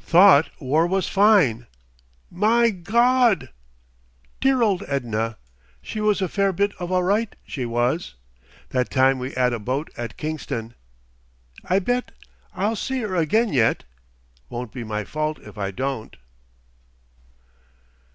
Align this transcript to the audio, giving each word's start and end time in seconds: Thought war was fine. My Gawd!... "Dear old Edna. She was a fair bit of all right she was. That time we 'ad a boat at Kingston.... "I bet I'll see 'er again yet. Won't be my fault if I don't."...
Thought 0.00 0.48
war 0.58 0.86
was 0.86 1.06
fine. 1.06 1.66
My 2.30 2.70
Gawd!... 2.70 3.50
"Dear 4.40 4.62
old 4.62 4.82
Edna. 4.88 5.36
She 5.82 6.00
was 6.00 6.22
a 6.22 6.30
fair 6.30 6.50
bit 6.50 6.72
of 6.78 6.90
all 6.90 7.02
right 7.02 7.36
she 7.46 7.66
was. 7.66 8.14
That 8.70 8.88
time 8.88 9.18
we 9.18 9.36
'ad 9.36 9.52
a 9.52 9.58
boat 9.58 9.90
at 9.94 10.16
Kingston.... 10.16 10.72
"I 11.66 11.78
bet 11.78 12.12
I'll 12.54 12.74
see 12.74 13.04
'er 13.04 13.16
again 13.16 13.52
yet. 13.52 13.84
Won't 14.48 14.72
be 14.72 14.82
my 14.82 15.04
fault 15.04 15.38
if 15.40 15.58
I 15.58 15.70
don't."... 15.70 16.16